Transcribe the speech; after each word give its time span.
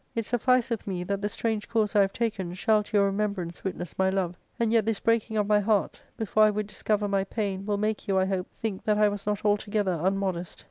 It 0.15 0.25
sufficeth 0.25 0.87
me 0.87 1.03
that 1.03 1.21
the 1.21 1.29
strange 1.29 1.67
course 1.69 1.95
I 1.95 2.01
have 2.01 2.11
taken 2.11 2.55
shall 2.55 2.81
to 2.81 2.97
your 2.97 3.05
remembrance 3.05 3.63
witness 3.63 3.99
my 3.99 4.09
love; 4.09 4.35
and 4.59 4.73
yet 4.73 4.83
this 4.83 4.99
breaking 4.99 5.37
of 5.37 5.45
my 5.45 5.59
heart, 5.59 6.01
before 6.17 6.41
I 6.41 6.49
would 6.49 6.65
discover 6.65 7.07
my 7.07 7.23
pain, 7.23 7.67
will 7.67 7.77
make 7.77 8.07
you, 8.07 8.17
I 8.17 8.25
hope, 8.25 8.51
think 8.51 8.83
that 8.85 8.97
I 8.97 9.09
was 9.09 9.27
not 9.27 9.45
altogether 9.45 9.99
unmodest. 10.01 10.57